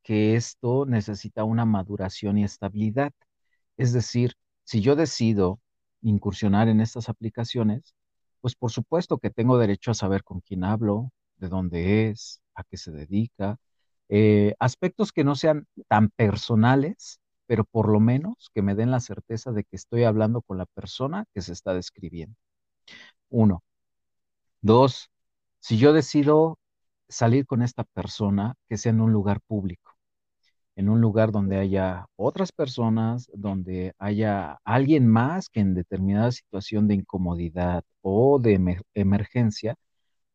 que 0.05 0.37
esto 0.37 0.87
necesita 0.87 1.43
una 1.43 1.65
maduración 1.65 2.39
y 2.39 2.45
estabilidad. 2.45 3.13
Es 3.77 3.93
decir, 3.93 4.35
si 4.65 4.81
yo 4.81 4.95
decido 4.95 5.61
incursionar 6.03 6.69
en 6.69 6.81
estas 6.81 7.09
aplicaciones, 7.09 7.97
pues 8.41 8.55
por 8.55 8.71
supuesto 8.71 9.19
que 9.19 9.31
tengo 9.31 9.59
derecho 9.59 9.91
a 9.91 9.95
saber 9.95 10.23
con 10.23 10.41
quién 10.41 10.63
hablo, 10.63 11.11
de 11.39 11.49
dónde 11.49 12.09
es, 12.11 12.41
a 12.55 12.63
qué 12.63 12.77
se 12.77 12.93
dedica, 12.93 13.59
eh, 14.09 14.55
aspectos 14.61 15.11
que 15.13 15.25
no 15.25 15.35
sean 15.35 15.67
tan 15.89 16.11
personales, 16.11 17.21
pero 17.47 17.65
por 17.65 17.89
lo 17.89 18.01
menos 18.01 18.51
que 18.55 18.63
me 18.63 18.75
den 18.75 18.91
la 18.91 19.01
certeza 19.01 19.53
de 19.53 19.65
que 19.65 19.77
estoy 19.77 20.05
hablando 20.05 20.43
con 20.43 20.59
la 20.59 20.67
persona 20.67 21.27
que 21.35 21.43
se 21.43 21.53
está 21.53 21.75
describiendo. 21.75 22.37
Uno. 23.31 23.63
Dos, 24.61 25.11
si 25.61 25.79
yo 25.79 25.93
decido 25.93 26.59
salir 27.09 27.47
con 27.47 27.63
esta 27.63 27.85
persona, 27.85 28.55
que 28.69 28.77
sea 28.79 28.91
en 28.91 29.01
un 29.01 29.13
lugar 29.13 29.41
público, 29.47 29.93
en 30.77 30.89
un 30.91 31.01
lugar 31.01 31.33
donde 31.33 31.57
haya 31.59 32.07
otras 32.17 32.53
personas, 32.53 33.31
donde 33.35 33.95
haya 33.99 34.59
alguien 34.65 35.07
más 35.09 35.49
que 35.49 35.61
en 35.61 35.75
determinada 35.75 36.33
situación 36.33 36.87
de 36.89 36.95
incomodidad 36.95 37.85
o 38.03 38.39
de 38.39 38.81
emergencia 38.95 39.77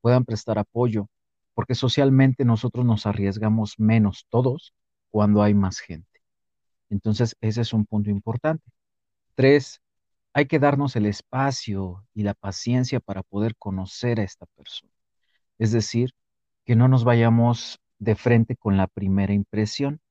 puedan 0.02 0.26
prestar 0.26 0.58
apoyo, 0.60 1.08
porque 1.54 1.76
socialmente 1.76 2.46
nosotros 2.46 2.86
nos 2.86 3.06
arriesgamos 3.06 3.80
menos 3.80 4.26
todos 4.30 4.74
cuando 5.12 5.44
hay 5.44 5.54
más 5.54 5.80
gente. 5.80 6.11
Entonces, 6.92 7.38
ese 7.42 7.62
es 7.64 7.74
un 7.74 7.88
punto 7.88 8.12
importante. 8.12 8.66
Tres, 9.36 9.82
hay 10.34 10.48
que 10.48 10.60
darnos 10.60 10.96
el 10.96 11.06
espacio 11.08 12.06
y 12.14 12.24
la 12.24 12.34
paciencia 12.36 13.00
para 13.02 13.24
poder 13.24 13.56
conocer 13.58 14.20
a 14.20 14.24
esta 14.24 14.46
persona. 14.48 14.92
Es 15.60 15.72
decir, 15.74 16.12
que 16.66 16.76
no 16.76 16.88
nos 16.90 17.04
vayamos 17.06 17.80
de 18.00 18.16
frente 18.16 18.56
con 18.58 18.78
la 18.78 18.88
primera 18.88 19.34
impresión, 19.34 20.02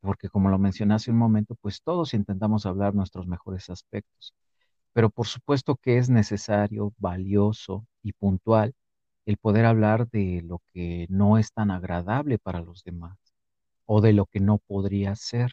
porque 0.00 0.28
como 0.28 0.48
lo 0.50 0.58
mencioné 0.58 0.94
hace 0.94 1.10
un 1.10 1.18
momento, 1.18 1.54
pues 1.56 1.82
todos 1.82 2.14
intentamos 2.14 2.66
hablar 2.66 2.94
nuestros 2.94 3.26
mejores 3.26 3.70
aspectos, 3.70 4.34
pero 4.92 5.10
por 5.10 5.26
supuesto 5.28 5.76
que 5.76 5.98
es 5.98 6.10
necesario, 6.10 6.94
valioso 6.98 7.86
y 8.02 8.12
puntual 8.14 8.74
el 9.26 9.38
poder 9.38 9.66
hablar 9.66 10.08
de 10.10 10.42
lo 10.44 10.62
que 10.72 11.06
no 11.10 11.38
es 11.38 11.52
tan 11.52 11.70
agradable 11.70 12.38
para 12.38 12.60
los 12.62 12.84
demás 12.84 13.18
o 13.86 14.00
de 14.00 14.12
lo 14.14 14.26
que 14.26 14.40
no 14.40 14.58
podría 14.58 15.14
ser. 15.16 15.52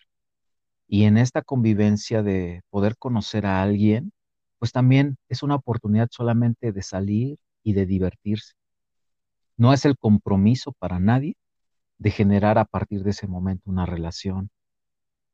Y 0.87 1.03
en 1.05 1.17
esta 1.17 1.41
convivencia 1.43 2.23
de 2.23 2.61
poder 2.71 2.97
conocer 2.97 3.45
a 3.45 3.61
alguien, 3.61 4.11
pues 4.59 4.71
también 4.71 5.17
es 5.29 5.43
una 5.43 5.55
oportunidad 5.55 6.09
solamente 6.11 6.71
de 6.71 6.81
salir 6.83 7.37
y 7.63 7.73
de 7.73 7.85
divertirse. 7.85 8.53
No 9.57 9.73
es 9.73 9.85
el 9.85 9.97
compromiso 9.97 10.73
para 10.73 10.99
nadie, 10.99 11.35
de 11.99 12.11
generar 12.11 12.57
a 12.59 12.65
partir 12.65 13.03
de 13.03 13.11
ese 13.11 13.27
momento 13.27 13.69
una 13.71 13.85
relación, 13.85 14.49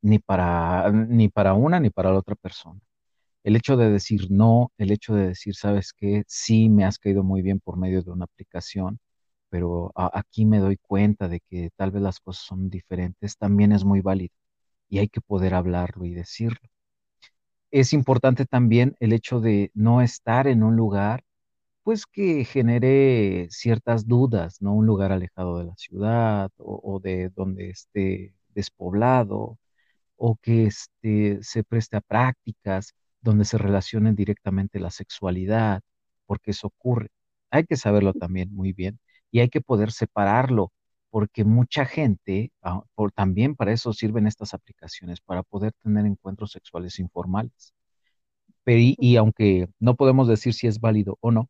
ni 0.02 0.20
para, 0.20 0.92
ni 0.92 1.30
para 1.30 1.54
una 1.56 1.80
ni 1.82 1.90
para 1.92 2.12
la 2.12 2.20
otra 2.20 2.36
persona. 2.36 2.80
El 3.44 3.56
hecho 3.58 3.78
de 3.78 3.92
decir 3.92 4.32
no, 4.32 4.72
el 4.78 4.92
hecho 4.92 5.16
de 5.16 5.30
decir, 5.30 5.56
sabes 5.56 5.94
que 5.94 6.24
sí 6.28 6.70
me 6.70 6.86
has 6.86 7.00
caído 7.00 7.24
muy 7.24 7.42
bien 7.44 7.60
por 7.62 7.78
medio 7.78 8.04
de 8.04 8.12
una 8.12 8.26
aplicación, 8.26 9.00
pero 9.50 9.92
aquí 9.96 10.46
me 10.46 10.60
doy 10.60 10.78
cuenta 10.78 11.28
de 11.30 11.42
que 11.42 11.72
tal 11.78 11.92
vez 11.92 12.02
las 12.04 12.20
cosas 12.22 12.46
son 12.46 12.70
diferentes, 12.70 13.38
también 13.38 13.72
es 13.74 13.86
muy 13.86 14.02
válido 14.02 14.34
y 14.92 15.00
hay 15.00 15.10
que 15.10 15.22
poder 15.22 15.56
hablarlo 15.56 16.06
y 16.06 16.14
decirlo. 16.14 16.60
Es 17.72 17.94
importante 17.94 18.46
también 18.46 18.96
el 19.00 19.14
hecho 19.14 19.40
de 19.40 19.72
no 19.74 20.02
estar 20.02 20.48
en 20.48 20.64
un 20.64 20.76
lugar 20.76 21.24
pues 21.84 22.06
que 22.08 22.46
genere 22.46 23.48
ciertas 23.52 24.08
dudas, 24.08 24.62
¿no? 24.62 24.74
Un 24.76 24.86
lugar 24.88 25.12
alejado 25.14 25.60
de 25.60 25.66
la 25.66 25.76
ciudad 25.78 26.52
o, 26.58 27.00
de 27.02 27.30
donde 27.32 27.70
esté 27.72 28.36
despoblado 28.50 29.60
o 30.18 30.38
que 30.42 30.66
este, 30.68 31.40
se 31.44 31.64
preste 31.64 31.98
a 31.98 32.02
prácticas 32.02 32.96
donde 33.22 33.46
se 33.46 33.58
relacione 33.60 34.14
directamente 34.14 34.80
la 34.80 34.92
sexualidad, 34.92 35.82
porque 36.28 36.52
eso 36.52 36.68
ocurre. 36.68 37.10
Hay 37.52 37.66
que 37.66 37.78
saberlo 37.78 38.14
también 38.14 38.54
muy 38.54 38.74
bien 38.74 39.00
y 39.32 39.40
hay 39.42 39.50
que 39.50 39.62
poder 39.62 39.92
separarlo, 39.92 40.74
porque 41.12 41.44
mucha 41.46 41.86
gente, 41.86 42.52
ah, 42.64 42.84
por, 42.96 43.12
también 43.14 43.56
para 43.56 43.74
eso 43.74 43.94
sirven 43.94 44.28
estas 44.28 44.54
aplicaciones, 44.56 45.22
para 45.22 45.44
poder 45.44 45.74
tener 45.84 46.06
encuentros 46.08 46.52
sexuales 46.52 47.00
informales. 47.00 47.76
Pero, 48.64 48.80
y 48.82 49.16
aunque 49.18 49.70
no 49.80 49.96
podemos 49.96 50.28
decir 50.28 50.54
si 50.54 50.68
es 50.68 50.80
válido 50.80 51.18
o 51.22 51.32
no, 51.32 51.50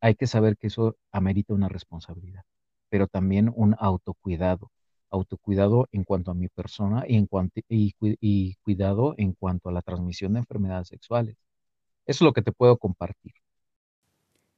hay 0.00 0.14
que 0.16 0.26
saber 0.26 0.56
que 0.56 0.68
eso 0.68 0.96
amerita 1.12 1.54
una 1.54 1.68
responsabilidad, 1.68 2.44
pero 2.88 3.06
también 3.08 3.52
un 3.54 3.76
autocuidado. 3.78 4.70
Autocuidado 5.10 5.88
en 5.92 6.04
cuanto 6.04 6.30
a 6.30 6.34
mi 6.34 6.48
persona 6.48 7.04
y, 7.06 7.16
en 7.16 7.26
cuanto, 7.26 7.60
y, 7.68 7.94
y 8.00 8.54
cuidado 8.64 9.14
en 9.18 9.34
cuanto 9.34 9.68
a 9.68 9.72
la 9.72 9.82
transmisión 9.82 10.32
de 10.34 10.40
enfermedades 10.40 10.88
sexuales. 10.88 11.36
Eso 12.06 12.24
es 12.24 12.26
lo 12.26 12.32
que 12.32 12.42
te 12.42 12.52
puedo 12.52 12.78
compartir. 12.78 13.34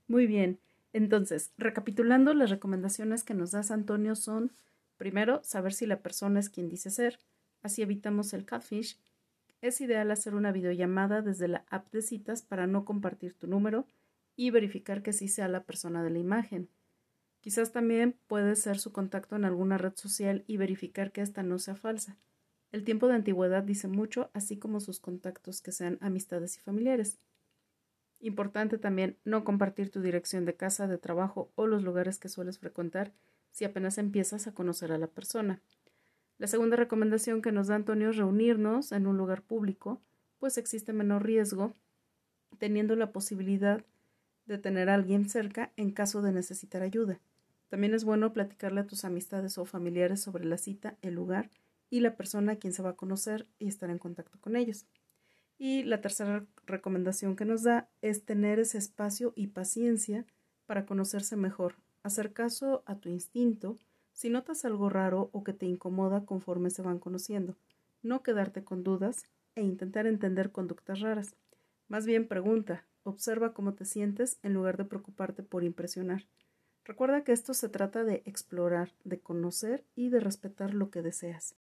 Muy 0.08 0.26
bien. 0.26 0.58
Entonces, 0.94 1.52
recapitulando, 1.58 2.34
las 2.34 2.50
recomendaciones 2.50 3.24
que 3.24 3.34
nos 3.34 3.50
das, 3.50 3.72
Antonio, 3.72 4.14
son, 4.14 4.52
primero, 4.96 5.42
saber 5.42 5.72
si 5.72 5.86
la 5.86 5.98
persona 5.98 6.38
es 6.38 6.48
quien 6.48 6.68
dice 6.68 6.88
ser. 6.88 7.18
Así 7.62 7.82
evitamos 7.82 8.32
el 8.32 8.44
catfish. 8.44 8.96
Es 9.60 9.80
ideal 9.80 10.12
hacer 10.12 10.36
una 10.36 10.52
videollamada 10.52 11.20
desde 11.20 11.48
la 11.48 11.64
app 11.68 11.90
de 11.92 12.00
citas 12.00 12.42
para 12.42 12.68
no 12.68 12.84
compartir 12.84 13.34
tu 13.34 13.48
número 13.48 13.88
y 14.36 14.50
verificar 14.50 15.02
que 15.02 15.12
sí 15.12 15.26
sea 15.26 15.48
la 15.48 15.64
persona 15.64 16.04
de 16.04 16.10
la 16.10 16.20
imagen. 16.20 16.68
Quizás 17.40 17.72
también 17.72 18.16
puede 18.28 18.54
ser 18.54 18.78
su 18.78 18.92
contacto 18.92 19.34
en 19.34 19.44
alguna 19.44 19.78
red 19.78 19.94
social 19.96 20.44
y 20.46 20.58
verificar 20.58 21.10
que 21.10 21.22
ésta 21.22 21.42
no 21.42 21.58
sea 21.58 21.74
falsa. 21.74 22.16
El 22.70 22.84
tiempo 22.84 23.08
de 23.08 23.14
antigüedad 23.14 23.64
dice 23.64 23.88
mucho, 23.88 24.30
así 24.32 24.58
como 24.58 24.78
sus 24.78 25.00
contactos 25.00 25.60
que 25.60 25.72
sean 25.72 25.98
amistades 26.00 26.56
y 26.56 26.60
familiares. 26.60 27.18
Importante 28.24 28.78
también 28.78 29.18
no 29.26 29.44
compartir 29.44 29.90
tu 29.90 30.00
dirección 30.00 30.46
de 30.46 30.54
casa, 30.54 30.86
de 30.86 30.96
trabajo 30.96 31.52
o 31.56 31.66
los 31.66 31.82
lugares 31.82 32.18
que 32.18 32.30
sueles 32.30 32.58
frecuentar 32.58 33.12
si 33.50 33.66
apenas 33.66 33.98
empiezas 33.98 34.46
a 34.46 34.54
conocer 34.54 34.92
a 34.92 34.98
la 34.98 35.08
persona. 35.08 35.60
La 36.38 36.46
segunda 36.46 36.76
recomendación 36.76 37.42
que 37.42 37.52
nos 37.52 37.66
da 37.66 37.74
Antonio 37.74 38.08
es 38.08 38.16
reunirnos 38.16 38.92
en 38.92 39.06
un 39.06 39.18
lugar 39.18 39.42
público, 39.42 40.00
pues 40.38 40.56
existe 40.56 40.94
menor 40.94 41.26
riesgo, 41.26 41.74
teniendo 42.56 42.96
la 42.96 43.12
posibilidad 43.12 43.84
de 44.46 44.56
tener 44.56 44.88
a 44.88 44.94
alguien 44.94 45.28
cerca 45.28 45.70
en 45.76 45.90
caso 45.90 46.22
de 46.22 46.32
necesitar 46.32 46.80
ayuda. 46.80 47.20
También 47.68 47.92
es 47.92 48.04
bueno 48.04 48.32
platicarle 48.32 48.80
a 48.80 48.86
tus 48.86 49.04
amistades 49.04 49.58
o 49.58 49.66
familiares 49.66 50.22
sobre 50.22 50.46
la 50.46 50.56
cita, 50.56 50.96
el 51.02 51.12
lugar 51.12 51.50
y 51.90 52.00
la 52.00 52.16
persona 52.16 52.52
a 52.52 52.56
quien 52.56 52.72
se 52.72 52.82
va 52.82 52.90
a 52.90 52.96
conocer 52.96 53.46
y 53.58 53.68
estar 53.68 53.90
en 53.90 53.98
contacto 53.98 54.38
con 54.40 54.56
ellos. 54.56 54.86
Y 55.58 55.84
la 55.84 56.00
tercera 56.00 56.46
recomendación 56.66 57.36
que 57.36 57.44
nos 57.44 57.62
da 57.62 57.88
es 58.02 58.24
tener 58.24 58.58
ese 58.58 58.78
espacio 58.78 59.32
y 59.36 59.48
paciencia 59.48 60.26
para 60.66 60.86
conocerse 60.86 61.36
mejor, 61.36 61.76
hacer 62.02 62.32
caso 62.32 62.82
a 62.86 62.96
tu 62.96 63.08
instinto 63.08 63.78
si 64.12 64.30
notas 64.30 64.64
algo 64.64 64.88
raro 64.88 65.28
o 65.32 65.42
que 65.42 65.52
te 65.52 65.66
incomoda 65.66 66.24
conforme 66.24 66.70
se 66.70 66.82
van 66.82 66.98
conociendo, 66.98 67.56
no 68.02 68.22
quedarte 68.22 68.62
con 68.62 68.84
dudas 68.84 69.24
e 69.56 69.62
intentar 69.62 70.06
entender 70.06 70.52
conductas 70.52 71.00
raras. 71.00 71.34
Más 71.88 72.06
bien 72.06 72.28
pregunta, 72.28 72.86
observa 73.02 73.52
cómo 73.52 73.74
te 73.74 73.84
sientes 73.84 74.38
en 74.42 74.54
lugar 74.54 74.76
de 74.76 74.84
preocuparte 74.84 75.42
por 75.42 75.64
impresionar. 75.64 76.26
Recuerda 76.84 77.24
que 77.24 77.32
esto 77.32 77.54
se 77.54 77.68
trata 77.68 78.04
de 78.04 78.22
explorar, 78.24 78.92
de 79.04 79.20
conocer 79.20 79.84
y 79.94 80.10
de 80.10 80.20
respetar 80.20 80.74
lo 80.74 80.90
que 80.90 81.02
deseas. 81.02 81.56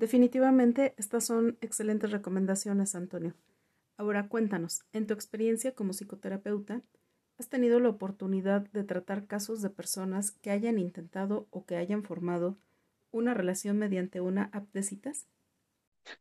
Definitivamente 0.00 0.94
estas 0.96 1.26
son 1.26 1.58
excelentes 1.60 2.10
recomendaciones, 2.10 2.94
Antonio. 2.94 3.34
Ahora 3.98 4.28
cuéntanos, 4.28 4.80
en 4.94 5.06
tu 5.06 5.12
experiencia 5.12 5.74
como 5.74 5.92
psicoterapeuta, 5.92 6.80
¿has 7.38 7.50
tenido 7.50 7.80
la 7.80 7.90
oportunidad 7.90 8.62
de 8.70 8.82
tratar 8.82 9.26
casos 9.26 9.60
de 9.60 9.68
personas 9.68 10.30
que 10.30 10.50
hayan 10.50 10.78
intentado 10.78 11.48
o 11.50 11.66
que 11.66 11.76
hayan 11.76 12.02
formado 12.02 12.56
una 13.10 13.34
relación 13.34 13.76
mediante 13.76 14.22
una 14.22 14.44
app 14.54 14.72
de 14.72 14.84
citas? 14.84 15.26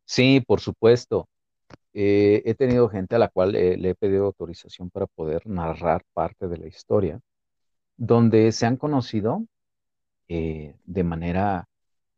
Sí, 0.04 0.44
por 0.46 0.60
supuesto. 0.60 1.30
Eh, 1.94 2.42
he 2.44 2.56
tenido 2.56 2.90
gente 2.90 3.16
a 3.16 3.20
la 3.20 3.30
cual 3.30 3.54
le 3.54 3.90
he 3.90 3.96
pedido 3.96 4.26
autorización 4.26 4.90
para 4.90 5.08
poder 5.08 5.48
narrar 5.48 6.04
parte 6.14 6.50
de 6.50 6.58
la 6.58 6.68
historia 6.68 7.22
donde 7.96 8.52
se 8.52 8.66
han 8.66 8.76
conocido 8.76 9.46
eh, 10.28 10.76
de 10.84 11.04
manera 11.06 11.70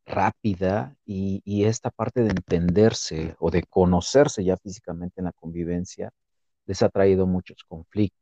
rápida 0.06 0.96
y, 1.06 1.66
esta 1.66 1.90
parte 1.92 2.22
de 2.24 2.30
entenderse 2.30 3.36
o 3.40 3.52
de 3.52 3.64
conocerse 3.64 4.44
ya 4.44 4.58
físicamente 4.58 5.22
en 5.22 5.26
la 5.26 5.32
convivencia 5.34 6.12
les 6.66 6.82
ha 6.84 6.90
traído 6.90 7.28
muchos 7.28 7.64
conflictos. 7.68 8.20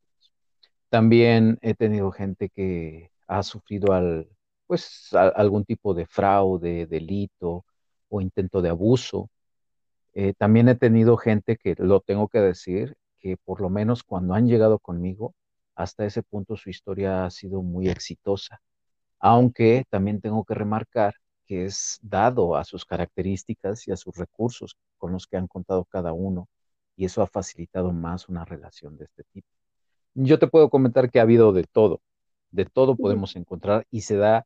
También 0.89 1.57
he 1.61 1.75
tenido 1.75 2.11
gente 2.11 2.49
que 2.49 3.11
ha 3.27 3.43
sufrido 3.43 3.93
al, 3.93 4.29
pues, 4.67 5.09
algún 5.13 5.65
tipo 5.65 5.93
de 5.93 6.05
fraude, 6.05 6.87
delito 6.87 7.65
o 8.09 8.21
intento 8.21 8.61
de 8.61 8.69
abuso. 8.69 9.29
Eh, 10.13 10.33
también 10.37 10.69
he 10.69 10.75
tenido 10.75 11.17
gente 11.17 11.57
que, 11.57 11.75
lo 11.77 12.01
tengo 12.01 12.27
que 12.29 12.39
decir, 12.39 12.97
que 13.19 13.37
por 13.37 13.61
lo 13.61 13.69
menos 13.69 14.03
cuando 14.03 14.33
han 14.33 14.47
llegado 14.47 14.79
conmigo, 14.79 15.35
hasta 15.75 16.05
ese 16.05 16.23
punto 16.23 16.57
su 16.57 16.69
historia 16.69 17.25
ha 17.25 17.31
sido 17.31 17.61
muy 17.61 17.89
exitosa, 17.89 18.61
aunque 19.19 19.85
también 19.89 20.21
tengo 20.21 20.43
que 20.45 20.55
remarcar 20.55 21.15
que 21.49 21.65
es 21.65 21.99
dado 22.03 22.55
a 22.55 22.63
sus 22.63 22.85
características 22.85 23.87
y 23.87 23.91
a 23.91 23.97
sus 23.97 24.15
recursos 24.15 24.77
con 24.99 25.11
los 25.11 25.27
que 25.27 25.37
han 25.37 25.47
contado 25.47 25.85
cada 25.85 26.13
uno, 26.13 26.47
y 26.95 27.05
eso 27.05 27.23
ha 27.23 27.27
facilitado 27.27 27.91
más 27.91 28.29
una 28.29 28.45
relación 28.45 28.97
de 28.97 29.05
este 29.05 29.23
tipo. 29.33 29.47
Yo 30.13 30.39
te 30.39 30.47
puedo 30.47 30.69
comentar 30.69 31.09
que 31.11 31.19
ha 31.19 31.23
habido 31.23 31.51
de 31.53 31.63
todo, 31.65 32.01
de 32.51 32.65
todo 32.65 32.95
podemos 32.95 33.35
encontrar 33.35 33.87
y 33.91 34.01
se 34.01 34.17
da 34.17 34.45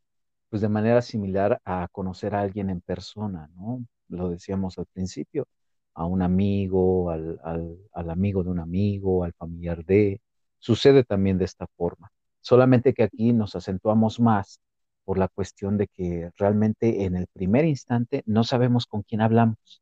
pues 0.49 0.61
de 0.61 0.69
manera 0.69 1.01
similar 1.01 1.59
a 1.65 1.87
conocer 1.91 2.35
a 2.35 2.41
alguien 2.41 2.69
en 2.69 2.81
persona, 2.81 3.49
¿no? 3.55 3.85
Lo 4.07 4.29
decíamos 4.29 4.77
al 4.77 4.85
principio, 4.85 5.47
a 5.95 6.05
un 6.05 6.21
amigo, 6.21 7.09
al, 7.11 7.39
al 7.43 8.09
amigo 8.09 8.43
de 8.43 8.49
un 8.51 8.59
amigo, 8.59 9.23
al 9.23 9.33
familiar 9.33 9.83
de, 9.85 10.21
Sucede 10.59 11.03
también 11.03 11.37
de 11.37 11.43
esta 11.43 11.67
forma, 11.75 12.09
solamente 12.39 12.93
que 12.93 13.03
aquí 13.03 13.33
nos 13.33 13.53
acentuamos 13.57 14.21
más 14.21 14.61
por 15.05 15.17
la 15.17 15.27
cuestión 15.27 15.77
de 15.77 15.87
que 15.87 16.31
realmente 16.37 17.03
en 17.05 17.15
el 17.15 17.27
primer 17.27 17.65
instante 17.65 18.23
no 18.25 18.43
sabemos 18.43 18.85
con 18.85 19.03
quién 19.03 19.21
hablamos. 19.21 19.81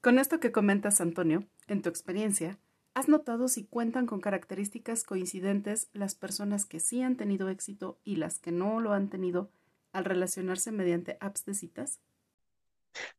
Con 0.00 0.18
esto 0.18 0.40
que 0.40 0.52
comentas, 0.52 1.00
Antonio, 1.00 1.44
en 1.68 1.82
tu 1.82 1.88
experiencia, 1.88 2.58
¿has 2.94 3.08
notado 3.08 3.48
si 3.48 3.64
cuentan 3.64 4.06
con 4.06 4.20
características 4.20 5.04
coincidentes 5.04 5.88
las 5.92 6.14
personas 6.14 6.66
que 6.66 6.80
sí 6.80 7.02
han 7.02 7.16
tenido 7.16 7.48
éxito 7.48 7.98
y 8.04 8.16
las 8.16 8.38
que 8.38 8.52
no 8.52 8.80
lo 8.80 8.92
han 8.92 9.08
tenido 9.10 9.50
al 9.92 10.04
relacionarse 10.04 10.72
mediante 10.72 11.18
apps 11.20 11.44
de 11.44 11.54
citas? 11.54 12.00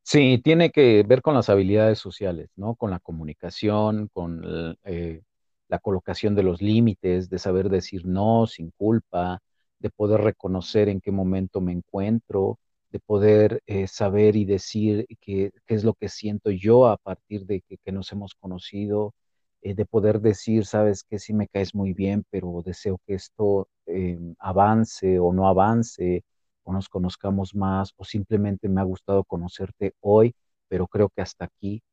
Sí, 0.03 0.39
tiene 0.43 0.71
que 0.71 1.03
ver 1.03 1.21
con 1.21 1.33
las 1.33 1.49
habilidades 1.49 1.99
sociales, 1.99 2.49
¿no? 2.55 2.75
Con 2.75 2.91
la 2.91 2.99
comunicación, 2.99 4.07
con 4.13 4.41
eh, 4.83 5.21
la 5.67 5.79
colocación 5.79 6.35
de 6.35 6.43
los 6.43 6.61
límites, 6.61 7.29
de 7.29 7.39
saber 7.39 7.69
decir 7.69 8.05
no 8.05 8.45
sin 8.47 8.71
culpa, 8.71 9.41
de 9.83 9.91
poder 9.91 10.21
reconocer 10.21 10.89
en 10.89 11.01
qué 11.01 11.11
momento 11.11 11.61
me 11.61 11.73
encuentro, 11.73 12.59
de 12.91 12.99
poder 12.99 13.61
eh, 13.67 13.87
saber 13.87 14.35
y 14.35 14.45
decir 14.45 15.05
qué, 15.21 15.51
es 15.67 15.83
lo 15.83 15.93
que 15.95 16.09
siento 16.09 16.51
yo 16.51 16.87
a 16.87 16.97
partir 16.97 17.45
de 17.45 17.61
que, 17.61 17.91
nos 17.91 18.11
hemos 18.11 18.35
conocido, 18.35 19.13
eh, 19.61 19.75
de 19.75 19.85
poder 19.85 20.21
decir, 20.21 20.65
sabes 20.65 21.03
que 21.03 21.19
sí 21.19 21.33
me 21.33 21.47
caes 21.47 21.75
muy 21.75 21.93
bien, 21.93 22.23
pero 22.29 22.61
deseo 22.65 22.99
que 23.05 23.15
esto 23.15 23.67
eh, 23.87 24.19
avance 24.39 25.19
o 25.19 25.33
no 25.33 25.47
avance, 25.47 26.23
o 26.63 26.73
nos 26.73 26.89
conozcamos 26.89 27.55
más, 27.55 27.93
o 27.97 28.05
simplemente 28.05 28.69
me 28.69 28.81
ha 28.81 28.85
gustado 28.85 29.23
conocerte 29.25 29.93
hoy, 30.01 30.35
pero 30.69 30.87
creo 30.87 31.09
que 31.09 31.21
hasta 31.21 31.45
aquí 31.45 31.83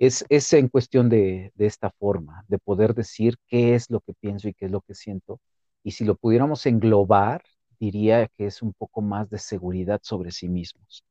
es, 0.00 0.52
en 0.54 0.68
cuestión 0.68 1.08
de, 1.10 1.52
esta 1.58 1.90
forma, 1.90 2.44
de 2.48 2.58
poder 2.58 2.94
decir 2.94 3.36
qué 3.46 3.74
es 3.74 3.90
lo 3.90 4.00
que 4.00 4.14
pienso 4.14 4.48
y 4.48 4.54
qué 4.54 4.66
es 4.66 4.70
lo 4.72 4.80
que 4.80 4.94
siento. 4.94 5.40
Y 5.82 5.92
si 5.92 6.04
lo 6.04 6.14
pudiéramos 6.16 6.66
englobar, 6.66 7.42
diría 7.78 8.28
que 8.28 8.46
es 8.46 8.62
un 8.62 8.72
poco 8.72 9.00
más 9.00 9.30
de 9.30 9.38
seguridad 9.38 10.00
sobre 10.02 10.30
sí 10.30 10.48
mismos. 10.48 11.04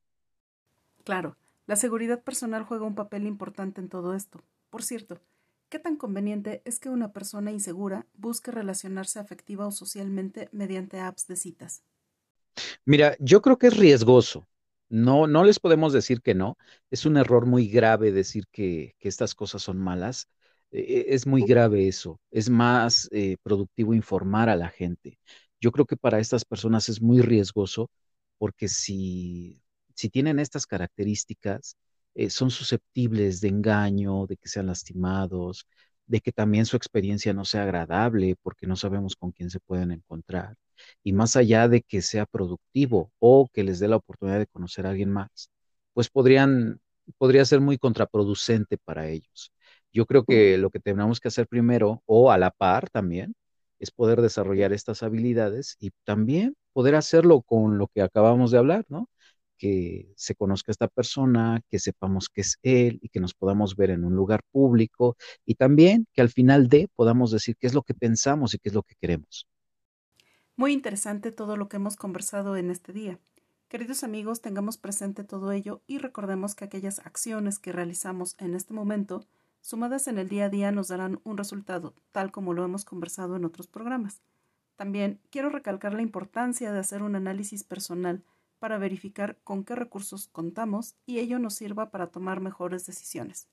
Claro, 1.04 1.36
la 1.66 1.76
seguridad 1.76 2.22
personal 2.22 2.64
juega 2.64 2.84
un 2.86 2.94
papel 2.94 3.26
importante 3.26 3.80
en 3.80 3.88
todo 3.88 4.14
esto. 4.14 4.42
Por 4.70 4.82
cierto, 4.82 5.20
¿qué 5.68 5.78
tan 5.78 5.96
conveniente 5.96 6.62
es 6.64 6.78
que 6.78 6.88
una 6.88 7.12
persona 7.12 7.50
insegura 7.50 8.06
busque 8.14 8.50
relacionarse 8.50 9.18
afectiva 9.18 9.66
o 9.66 9.72
socialmente 9.72 10.48
mediante 10.52 11.00
apps 11.00 11.26
de 11.26 11.36
citas? 11.36 11.82
Mira, 12.84 13.16
yo 13.20 13.42
creo 13.42 13.58
que 13.58 13.68
es 13.68 13.76
riesgoso. 13.76 14.46
No, 14.88 15.26
no 15.26 15.44
les 15.44 15.60
podemos 15.60 15.92
decir 15.92 16.20
que 16.22 16.34
no. 16.34 16.58
Es 16.90 17.06
un 17.06 17.16
error 17.16 17.46
muy 17.46 17.68
grave 17.68 18.12
decir 18.12 18.46
que, 18.50 18.96
estas 19.00 19.34
cosas 19.34 19.62
son 19.62 19.78
malas. 19.78 20.28
E, 20.72 20.80
e, 21.10 21.14
es 21.14 21.26
muy 21.26 21.42
grave 21.42 21.88
eso. 21.88 22.20
Es 22.30 22.48
más 22.50 23.08
eh, 23.12 23.36
productivo 23.42 23.94
informar 23.94 24.48
a 24.48 24.56
la 24.56 24.68
gente. 24.68 25.18
Yo 25.60 25.72
creo 25.72 25.86
que 25.86 25.96
para 25.96 26.18
estas 26.20 26.44
personas 26.44 26.88
es 26.88 27.00
muy 27.02 27.20
riesgoso 27.22 27.90
porque 28.38 28.68
si, 28.68 29.60
si 29.94 30.08
tienen 30.10 30.38
estas 30.38 30.66
características, 30.66 31.76
eh, 32.14 32.30
son 32.30 32.50
susceptibles 32.50 33.40
de 33.40 33.48
engaño, 33.48 34.26
de 34.26 34.36
que 34.36 34.48
sean 34.48 34.66
lastimados, 34.66 35.66
de 36.06 36.20
que 36.20 36.32
también 36.32 36.66
su 36.66 36.76
experiencia 36.76 37.32
no 37.32 37.44
sea 37.44 37.62
agradable 37.64 38.36
porque 38.42 38.66
no 38.66 38.76
sabemos 38.76 39.14
con 39.16 39.32
quién 39.32 39.50
se 39.50 39.60
pueden 39.60 39.92
encontrar 39.92 40.56
y 41.02 41.12
más 41.12 41.36
allá 41.36 41.68
de 41.68 41.82
que 41.82 42.02
sea 42.02 42.26
productivo 42.26 43.12
o 43.18 43.48
que 43.52 43.64
les 43.64 43.78
dé 43.80 43.88
la 43.88 43.96
oportunidad 43.96 44.38
de 44.38 44.46
conocer 44.46 44.86
a 44.86 44.90
alguien 44.90 45.10
más, 45.10 45.50
pues 45.92 46.08
podrían, 46.10 46.80
podría 47.18 47.44
ser 47.44 47.60
muy 47.60 47.78
contraproducente 47.78 48.78
para 48.78 49.08
ellos. 49.08 49.52
Yo 49.92 50.06
creo 50.06 50.24
que 50.24 50.58
lo 50.58 50.70
que 50.70 50.80
tenemos 50.80 51.20
que 51.20 51.28
hacer 51.28 51.46
primero, 51.48 52.02
o 52.06 52.30
a 52.30 52.38
la 52.38 52.50
par 52.50 52.90
también, 52.90 53.34
es 53.78 53.90
poder 53.90 54.20
desarrollar 54.20 54.72
estas 54.72 55.02
habilidades 55.02 55.76
y 55.80 55.90
también 56.04 56.54
poder 56.72 56.94
hacerlo 56.94 57.42
con 57.42 57.78
lo 57.78 57.88
que 57.88 58.02
acabamos 58.02 58.50
de 58.50 58.58
hablar, 58.58 58.84
¿no? 58.88 59.08
Que 59.58 60.12
se 60.16 60.34
conozca 60.34 60.70
esta 60.72 60.88
persona, 60.88 61.62
que 61.70 61.78
sepamos 61.78 62.28
que 62.28 62.42
es 62.42 62.58
él 62.62 62.98
y 63.02 63.08
que 63.08 63.20
nos 63.20 63.34
podamos 63.34 63.76
ver 63.76 63.90
en 63.90 64.04
un 64.04 64.14
lugar 64.14 64.42
público 64.52 65.16
y 65.44 65.54
también 65.56 66.06
que 66.12 66.20
al 66.20 66.30
final 66.30 66.68
de 66.68 66.88
podamos 66.94 67.30
decir 67.32 67.56
qué 67.58 67.66
es 67.66 67.74
lo 67.74 67.82
que 67.82 67.94
pensamos 67.94 68.54
y 68.54 68.58
qué 68.58 68.68
es 68.70 68.74
lo 68.74 68.82
que 68.82 68.94
queremos. 69.00 69.46
Muy 70.56 70.72
interesante 70.72 71.32
todo 71.32 71.56
lo 71.56 71.68
que 71.68 71.76
hemos 71.76 71.96
conversado 71.96 72.56
en 72.56 72.70
este 72.70 72.92
día. 72.92 73.18
Queridos 73.68 74.04
amigos, 74.04 74.42
tengamos 74.42 74.76
presente 74.76 75.24
todo 75.24 75.52
ello 75.52 75.80
y 75.86 75.98
recordemos 75.98 76.54
que 76.54 76.64
aquellas 76.64 76.98
acciones 76.98 77.58
que 77.58 77.72
realizamos 77.72 78.36
en 78.38 78.54
este 78.54 78.74
momento, 78.74 79.24
sumadas 79.60 80.06
en 80.08 80.18
el 80.18 80.28
día 80.28 80.46
a 80.46 80.48
día, 80.48 80.72
nos 80.72 80.88
darán 80.88 81.20
un 81.24 81.36
resultado, 81.36 81.94
tal 82.12 82.30
como 82.30 82.54
lo 82.54 82.64
hemos 82.64 82.84
conversado 82.84 83.36
en 83.36 83.44
otros 83.44 83.66
programas. 83.66 84.22
También 84.76 85.20
quiero 85.30 85.50
recalcar 85.50 85.92
la 85.92 86.02
importancia 86.02 86.72
de 86.72 86.78
hacer 86.78 87.02
un 87.02 87.14
análisis 87.14 87.64
personal 87.64 88.24
para 88.58 88.78
verificar 88.78 89.38
con 89.42 89.64
qué 89.64 89.74
recursos 89.74 90.28
contamos 90.28 90.94
y 91.06 91.18
ello 91.18 91.38
nos 91.38 91.54
sirva 91.54 91.90
para 91.90 92.06
tomar 92.06 92.40
mejores 92.40 92.86
decisiones. 92.86 93.48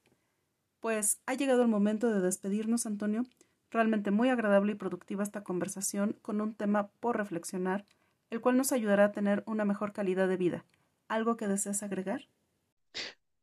Pues 0.80 1.20
ha 1.26 1.34
llegado 1.34 1.64
el 1.64 1.68
momento 1.68 2.12
de 2.12 2.22
despedirnos, 2.22 2.86
Antonio. 2.86 3.26
Realmente 3.72 4.12
muy 4.12 4.30
agradable 4.30 4.74
y 4.74 4.76
productiva 4.76 5.24
esta 5.24 5.44
conversación 5.44 6.18
con 6.22 6.40
un 6.40 6.54
tema 6.54 6.90
por 7.00 7.18
reflexionar, 7.18 7.86
el 8.30 8.40
cual 8.42 8.58
nos 8.58 8.72
ayudará 8.72 9.06
a 9.06 9.12
tener 9.12 9.44
una 9.48 9.66
mejor 9.66 9.94
calidad 9.94 10.28
de 10.28 10.38
vida. 10.38 10.66
¿Algo 11.08 11.36
que 11.36 11.48
desees 11.48 11.84
agregar? 11.84 12.28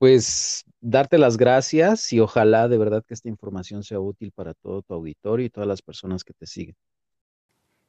Pues 0.05 0.65
darte 0.83 1.17
las 1.17 1.39
gracias 1.39 2.13
y 2.13 2.21
ojalá 2.21 2.69
de 2.69 2.77
verdad 2.77 3.03
que 3.09 3.15
esta 3.15 3.31
información 3.31 3.83
sea 3.83 4.01
útil 4.01 4.33
para 4.33 4.53
todo 4.53 4.83
tu 4.83 4.93
auditorio 4.93 5.47
y 5.47 5.49
todas 5.49 5.67
las 5.67 5.81
personas 5.81 6.25
que 6.25 6.35
te 6.35 6.45
siguen. 6.45 6.77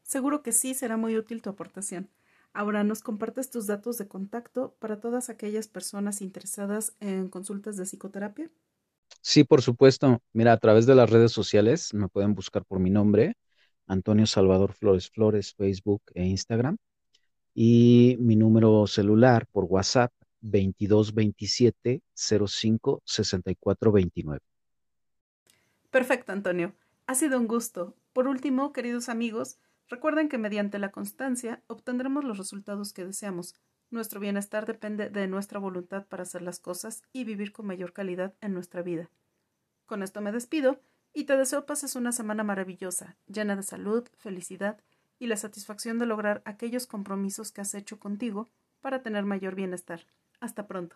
Seguro 0.02 0.42
que 0.42 0.54
sí 0.54 0.74
será 0.76 0.96
muy 0.96 1.18
útil 1.18 1.42
tu 1.42 1.50
aportación. 1.50 2.10
Ahora 2.54 2.86
nos 2.86 3.02
compartes 3.02 3.50
tus 3.50 3.68
datos 3.68 3.98
de 3.98 4.08
contacto 4.08 4.78
para 4.80 5.02
todas 5.02 5.30
aquellas 5.30 5.68
personas 5.68 6.22
interesadas 6.22 6.94
en 7.02 7.28
consultas 7.28 7.76
de 7.76 7.84
psicoterapia. 7.84 8.50
Sí, 9.22 9.44
por 9.44 9.62
supuesto. 9.62 10.22
Mira, 10.32 10.54
a 10.54 10.58
través 10.58 10.86
de 10.86 10.96
las 10.96 11.10
redes 11.10 11.34
sociales 11.34 11.94
me 11.94 12.08
pueden 12.08 12.34
buscar 12.34 12.64
por 12.64 12.80
mi 12.80 12.92
nombre, 12.92 13.34
Antonio 13.88 14.26
Salvador 14.26 14.72
Flores 14.72 15.10
Flores, 15.10 15.54
Facebook 15.54 16.02
e 16.14 16.24
Instagram. 16.24 16.78
Y 17.54 18.16
mi 18.22 18.38
número 18.38 18.88
celular 18.88 19.48
por 19.52 19.66
WhatsApp, 19.66 20.14
2227 20.46 22.02
05 22.14 23.02
64 23.04 23.92
29. 23.92 24.42
Perfecto, 25.92 26.32
Antonio. 26.32 26.74
Ha 27.08 27.16
sido 27.16 27.40
un 27.40 27.48
gusto. 27.48 27.96
Por 28.14 28.28
último, 28.28 28.74
queridos 28.74 29.10
amigos, 29.10 29.58
recuerden 29.88 30.30
que 30.30 30.38
mediante 30.38 30.80
la 30.80 30.92
constancia 30.92 31.62
obtendremos 31.68 32.24
los 32.24 32.38
resultados 32.38 32.94
que 32.94 33.06
deseamos. 33.06 33.56
Nuestro 33.92 34.20
bienestar 34.20 34.66
depende 34.66 35.10
de 35.10 35.28
nuestra 35.28 35.60
voluntad 35.60 36.06
para 36.08 36.24
hacer 36.24 36.42
las 36.42 36.60
cosas 36.60 37.04
y 37.14 37.24
vivir 37.24 37.52
con 37.52 37.68
mayor 37.68 37.94
calidad 37.94 38.34
en 38.42 38.54
nuestra 38.54 38.82
vida. 38.82 39.10
Con 39.86 40.04
esto 40.04 40.22
me 40.22 40.32
despido 40.32 40.80
y 41.14 41.24
te 41.24 41.38
deseo 41.38 41.66
pases 41.66 41.96
una 41.96 42.12
semana 42.12 42.44
maravillosa, 42.44 43.16
llena 43.28 43.56
de 43.56 43.64
salud, 43.64 44.08
felicidad 44.18 44.80
y 45.18 45.28
la 45.28 45.38
satisfacción 45.38 45.98
de 45.98 46.06
lograr 46.06 46.42
aquellos 46.46 46.88
compromisos 46.88 47.52
que 47.52 47.62
has 47.62 47.74
hecho 47.74 48.00
contigo 48.00 48.50
para 48.82 49.02
tener 49.02 49.24
mayor 49.24 49.56
bienestar. 49.56 50.06
Hasta 50.46 50.68
pronto. 50.68 50.96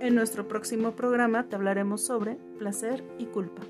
En 0.00 0.14
nuestro 0.14 0.48
próximo 0.48 0.92
programa 0.92 1.46
te 1.46 1.56
hablaremos 1.56 2.06
sobre 2.06 2.36
placer 2.58 3.04
y 3.18 3.26
culpa. 3.26 3.60